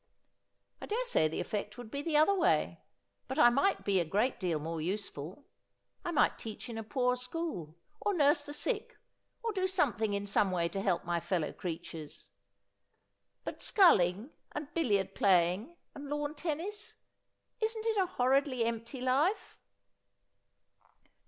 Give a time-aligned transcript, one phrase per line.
[0.81, 2.81] 'I daresay the effect would be the other way;
[3.27, 5.45] but I might be a great deal more useful.
[6.03, 8.97] I might teach in a poor school, or nurse the sick,
[9.43, 12.29] or do something in some way to help my fellow creatures.
[13.43, 16.95] But sculling, and billiard playing, and lawn tennis—
[17.61, 19.59] isn't it a horridly empty life